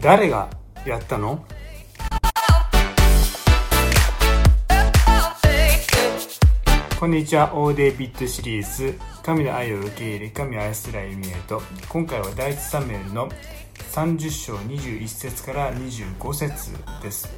[0.00, 0.48] 誰が
[0.86, 1.44] やったの？
[6.98, 11.60] こんにちは、オーデービットシリーズ、神の愛を受け入れ、神を愛する歩みへと、
[11.90, 13.28] 今回は第一サムエルの
[13.92, 16.70] 30章21節から25節
[17.02, 17.28] です。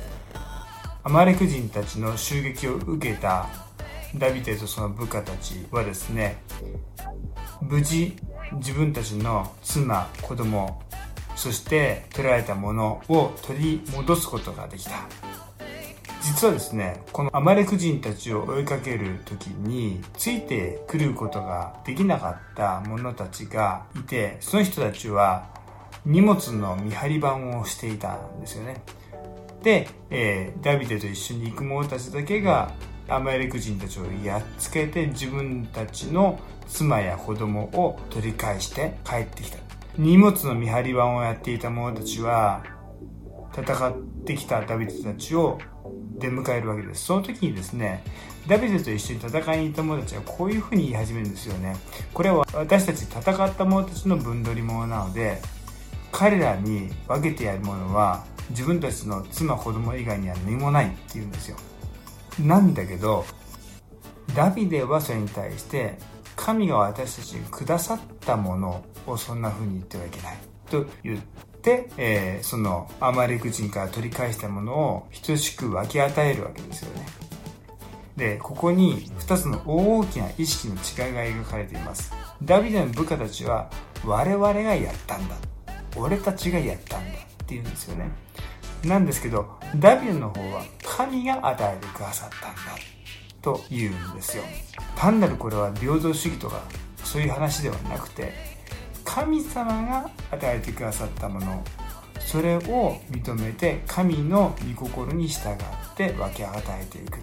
[1.03, 3.49] アマレク人たちの襲撃を受けた
[4.17, 6.37] ダビデとその部下たちはですね、
[7.61, 8.17] 無事
[8.53, 10.81] 自分たちの妻、子供、
[11.35, 14.93] そして取られたものを取り戻すことができた。
[16.23, 25.47] 実はですね、このアマレク人たちを追いかける時に、ついてくることができなかった者たちがいて、その人たちは
[26.07, 28.83] 荷物の見張り番をしていたんですよね。
[29.63, 32.73] で、えー、ダビデと一緒に行く者たちだけが
[33.09, 39.64] アマレク人たちをやっつけて自分たちの妻や子供を取り返して帰ってきた。
[39.97, 42.65] 荷物の見張り番をやっていた者たちは
[43.57, 45.61] 戦ってきたダビデたちを
[46.19, 47.05] 出迎えるわけです。
[47.05, 48.03] その時にですね、
[48.49, 51.77] ダビデと一緒に戦いに行った者たちはこういうふうに言い始めるんですよね。
[52.13, 55.41] これは私たち戦った者たちの分取り物なので、
[56.11, 61.57] 彼らに分けてやるものは自分たちの妻子供以外には何もないって言うんですよ。
[62.41, 63.25] なんだけど、
[64.35, 65.99] ダビデはそれに対して、
[66.45, 70.37] 神が私たちにくださったものをそんな風に言ってはいけない。
[70.71, 71.21] と言っ
[71.63, 77.07] て、えー、そのアマレク人から取り返したものを等しく分け与えるわけですよね。
[78.19, 82.13] で、ここに2つの大きな意識の違いが描かれています。
[82.43, 83.71] ダビデの部下たちは
[84.05, 85.37] 我々がやったんだ。
[85.97, 88.11] 俺たちがやったんだって言うんですよね。
[88.85, 92.61] なんですけど、ダビデの方は神が与えてくださったんだ
[93.45, 94.43] と言うんですよ。
[94.97, 96.63] 単なるこれは平等主義とか
[97.05, 98.33] そういう話ではなくて、
[99.05, 101.63] 神様が与えてくださったもの、
[102.19, 105.57] それを認めて神の御心に従っ
[105.95, 107.19] て分け与えていく。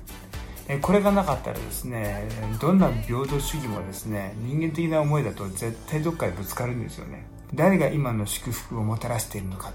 [0.82, 2.30] これがなかったらですね、
[2.62, 7.26] どんな平等主義もですね、人間的な思いだと絶対どっかでぶつかるんですよね。
[7.54, 9.72] 誰が今の祝福をもたらしているのか。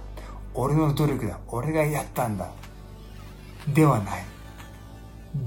[0.55, 1.39] 俺の努力だ。
[1.49, 2.49] 俺がやったんだ。
[3.69, 4.25] ではない。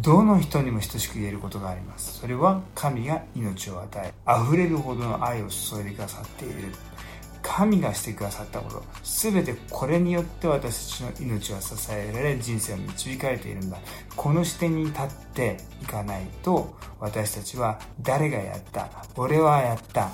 [0.02, 2.20] どの人にも等しく言えることがあります。
[2.20, 6.74] それは神が命を与え、溢れるほどの愛を注いでくださっている。
[7.42, 13.78] 神がしてくださったこと、すべてこれによって私たちの命は支えられ、人生を導かれているんだ。
[14.16, 20.10] この視点に立っていかないと、私たちは誰がやった俺はやった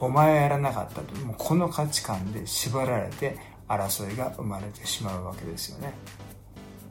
[0.00, 3.36] お前はやらなかったと、もうこの価値観で縛られて
[3.68, 5.94] 争いが生まれてしまうわけですよね。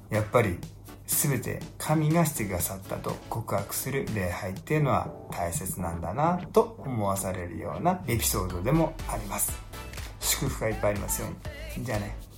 [0.10, 0.58] やっぱり
[1.10, 9.52] 全て神がしてくださったと告白する礼拝っていうのは大切なんだなと思わされるようなエピソードでもあります。
[10.20, 11.28] 祝福がいっぱいありますよ
[11.76, 11.86] うに。
[11.86, 12.29] じゃあね。